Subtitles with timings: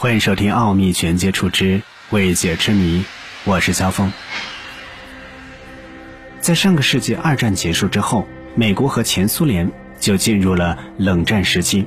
[0.00, 3.00] 欢迎收听《奥秘全接触之未解之谜》，
[3.44, 4.10] 我是肖峰。
[6.40, 11.84] 在上个世纪二战结束之后，美国和前苏联就进入了冷战时期，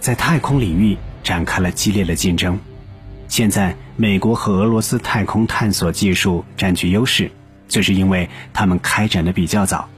[0.00, 2.58] 在太空领域展开了激烈的竞争。
[3.28, 7.30] 现在，美国和俄罗斯太空探索技术占据优势，
[7.68, 9.88] 就是因为他们开展的比较早。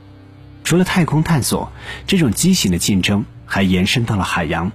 [0.62, 1.73] 除了太空探索，
[2.07, 4.73] 这种畸形的竞争还延伸到了海洋。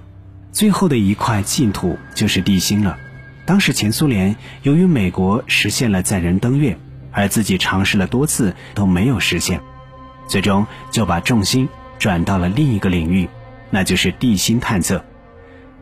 [0.52, 2.96] 最后的一块净土就是地心了。
[3.46, 6.78] 当时前苏联由于美国实现了载人登月，
[7.10, 9.60] 而自己尝试了多次都没有实现，
[10.28, 13.28] 最终就把重心转到了另一个领域，
[13.70, 15.02] 那就是地心探测。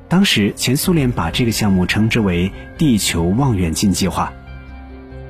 [0.08, 4.32] 当时前苏联把这个项目称之为“地球望远镜计划”。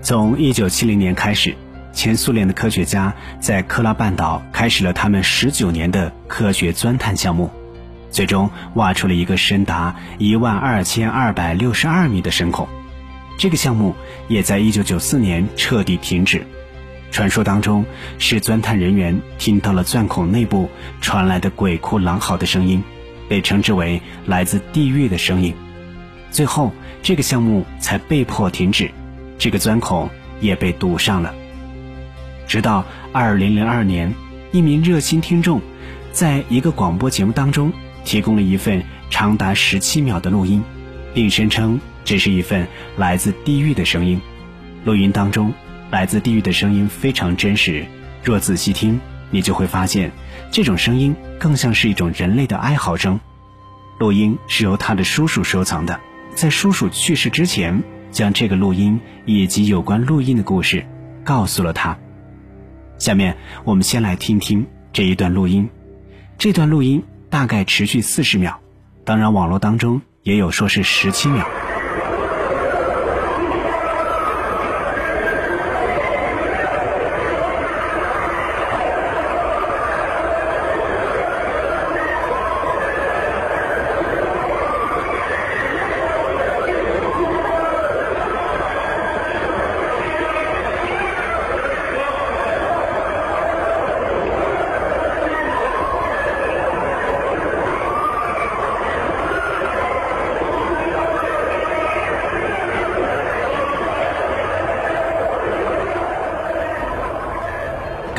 [0.03, 1.55] 从1970年开始，
[1.93, 7.51] 前苏联的科学家在克拉半岛开始了他们19年的科学钻探项目。
[8.11, 12.69] 最终挖出了一个深达一万二千二百六十二米的深孔，
[13.39, 13.95] 这个项目
[14.29, 16.45] 也在一九九四年彻底停止。
[17.13, 17.85] 传说当中
[18.19, 20.69] 是钻探人员听到了钻孔内部
[21.01, 22.83] 传来的鬼哭狼嚎的声音，
[23.29, 25.55] 被称之为来自地狱的声音。
[26.31, 28.91] 最后这个项目才被迫停止，
[29.39, 30.09] 这个钻孔
[30.41, 31.35] 也被堵上了。
[32.47, 34.15] 直到二零零二年，
[34.53, 35.61] 一名热心听众
[36.13, 37.73] 在一个广播节目当中。
[38.05, 40.63] 提供了一份长达十七秒的录音，
[41.15, 44.21] 并声称这是一份来自地狱的声音。
[44.85, 45.53] 录音当中，
[45.91, 47.85] 来自地狱的声音非常真实。
[48.23, 50.11] 若仔细听，你就会发现，
[50.51, 53.21] 这种声音更像是一种人类的哀嚎声。
[53.99, 56.01] 录音是由他的叔叔收藏的，
[56.35, 60.87] 在叔叔去世之前，将这个录音以及有关录音的故事
[61.25, 61.99] 告诉了他。
[62.99, 65.69] 下面我们先来听听这一段录音。
[66.39, 67.03] 这段录音。
[67.31, 68.61] 大概持续四十秒，
[69.05, 71.49] 当然网络当中也有说是十七秒。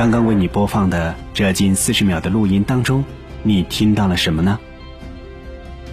[0.01, 3.05] 刚刚为你播放的这近四十秒的录音当中，
[3.43, 4.57] 你听到了什么呢？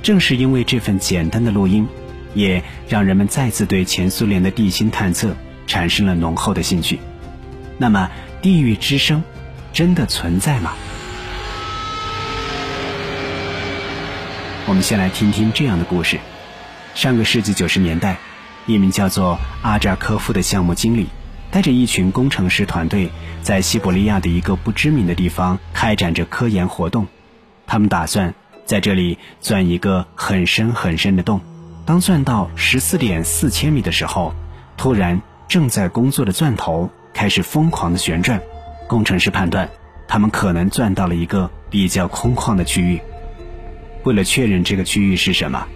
[0.03, 1.87] 正是因为这份简单的录音，
[2.33, 5.37] 也让人们再次对前苏联的地心探测
[5.67, 6.99] 产生了浓厚的兴趣。
[7.77, 8.09] 那么，
[8.41, 9.23] 地狱之声
[9.75, 10.73] 真的存在吗？
[14.67, 16.19] 我们先来听听这样的故事：
[16.95, 18.17] 上个世纪九十年代，
[18.65, 21.09] 一名叫做阿扎科夫的项目经理。
[21.51, 23.11] 带着一群工程师团队，
[23.43, 27.07] 在西伯利亚的一个不知名的地方开展着科研活动。
[27.67, 31.41] 他们打算在这里钻一个很深很深的洞。
[31.87, 34.35] 当钻到十四点四千米的时候，
[34.77, 38.41] 突然正在工作的钻头开始疯狂的旋转。
[38.87, 39.69] 工程师判断，
[40.07, 43.01] 他们可能钻到了一个比较空旷的区域。
[44.05, 45.67] 为了确认这个区域是什么，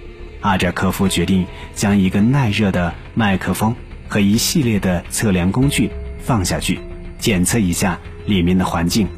[0.43, 3.75] 阿扎科夫决定将一个耐热的麦克风。
[4.13, 6.79] 和一系列的测量工具放下去，
[7.19, 9.09] 检测一下里面的环境。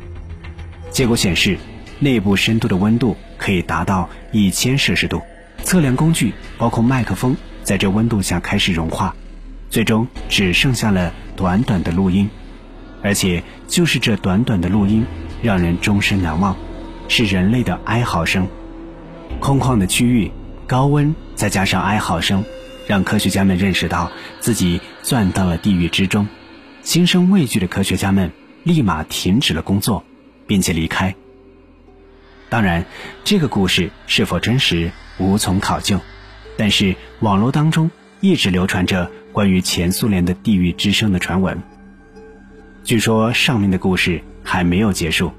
[0.88, 1.58] 结果显示，
[1.98, 5.20] 内部深度的温度可以达到一千摄氏度。
[5.64, 9.12] 测量工具包括麦克风，在这温度下开始融化，
[9.68, 12.30] 最终只剩下了短短的录音。
[13.02, 15.04] 而且，就是这短短的录音，
[15.42, 16.56] 让人终身难忘，
[17.08, 18.46] 是人类的哀嚎声。
[19.40, 20.30] 空旷的区域，
[20.68, 22.44] 高温，再加上哀嚎声。
[22.86, 26.28] 让科学家们认识到自己钻到了地狱之中，
[26.82, 28.30] 心生畏惧的科学家们
[28.62, 30.04] 立马停止了工作，
[30.46, 31.14] 并且离开。
[32.48, 32.84] 当然，
[33.24, 35.98] 这个故事是否真实无从考究，
[36.56, 37.90] 但是网络当中
[38.20, 41.60] 一直流传着关于前苏联的地狱之声的传闻。
[42.84, 45.32] 据说上面的故事还没有结束，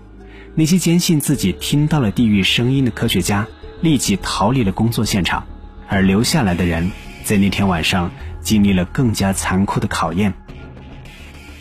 [0.55, 3.47] 那些坚信自己听到了地狱声音的科学家
[3.81, 5.45] 立即逃离了工作现场，
[5.87, 6.91] 而留下来的人。
[7.25, 10.31] 在那天晚上，经历了更加残酷的考验。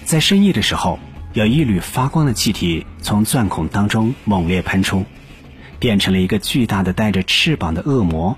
[0.05, 0.99] 在深夜的时候，
[1.33, 5.07] 有一缕发光的气体从钻孔当中猛烈喷出，
[5.79, 8.37] 变成了一个巨大的带着翅膀的恶魔，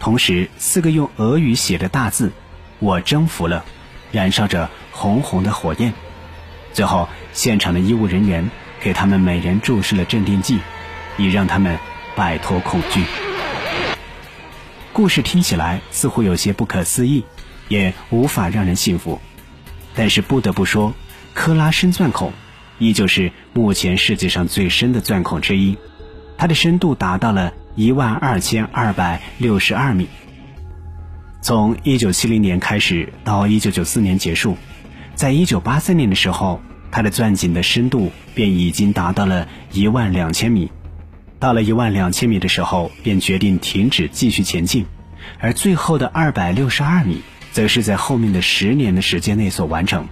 [0.00, 2.32] 同时四个用俄语写的大字
[2.80, 3.66] “我征服了”，
[4.10, 5.92] 燃烧着红红的火焰。
[6.72, 8.48] 最后，现场的医务人员
[8.80, 10.58] 给他们每人注射了镇定剂，
[11.18, 11.78] 以让他们
[12.16, 13.04] 摆脱恐惧。
[14.92, 17.24] 故事听起来似乎有些不可思议，
[17.68, 19.18] 也无法让人信服。
[19.94, 20.92] 但是不得不说，
[21.32, 22.32] 科拉深钻孔
[22.78, 25.78] 依旧是目前世界上最深的钻孔之一，
[26.36, 30.08] 它的深度达到了一万二千二百六十二米。
[31.40, 34.58] 从一九七零年开始到一九九四年结束，
[35.14, 36.60] 在一九八三年的时候，
[36.90, 40.70] 它的钻井的深度便已经达到了一万两千米。
[41.42, 44.86] 到了一万两千米的时候，便决定停止继续前进，
[45.40, 50.06] 而最后的二百六十二米，则是在后面的十年的时间内所完成。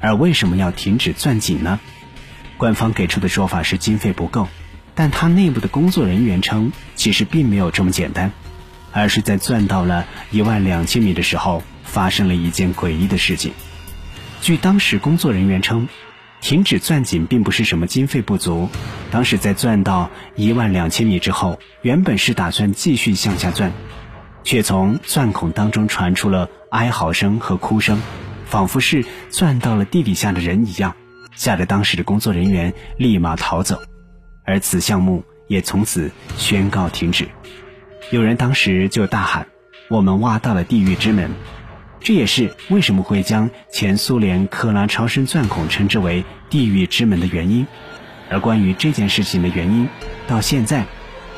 [0.00, 1.78] 而为什么要停止钻井呢？
[2.56, 4.48] 官方给出的说法是经费不够，
[4.96, 8.32] 但他内部的工作人员称，其实并没有这么简单，
[8.90, 13.52] 而是在钻到了一万两千米的时候，发生了一件诡异的事情。
[14.40, 15.86] 据当时工作人员称。
[16.44, 18.68] 停止钻井并不是什么经费不足，
[19.10, 23.72] 当时在钻到一万两千米之后，原本是打算继续向下钻，
[24.42, 27.98] 却从钻孔当中传出了哀嚎声和哭声，
[28.44, 30.94] 仿佛是钻到了地底下的人一样，
[31.34, 33.80] 吓得当时的工作人员立马逃走，
[34.44, 37.26] 而此项目也从此宣告停止。
[38.10, 39.46] 有人当时就大喊
[39.88, 41.30] ：“我们挖到了地狱之门。”
[42.04, 47.66] 这也是为什么会将前苏联克拉超深钻孔称之为“地狱之门”的原因。
[48.28, 49.88] 而关于这件事情的原因，
[50.26, 50.84] 到现在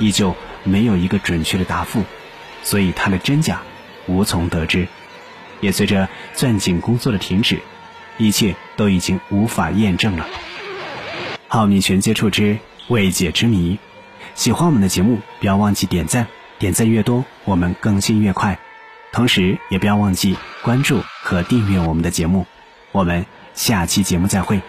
[0.00, 0.34] 依旧
[0.64, 2.02] 没有一个准确的答复，
[2.64, 3.62] 所以它的真假
[4.08, 4.88] 无从得知。
[5.60, 7.60] 也随着钻井工作的停止，
[8.18, 10.26] 一切都已经无法验证了。
[11.46, 12.58] 奥秘全接触之
[12.88, 13.78] 未解之谜，
[14.34, 16.26] 喜欢我们的节目，不要忘记点赞，
[16.58, 18.58] 点赞越多，我们更新越快。
[19.16, 22.44] 同时，也不要忘记关注和订阅我们的节目。
[22.92, 23.24] 我们
[23.54, 24.60] 下期节目再会。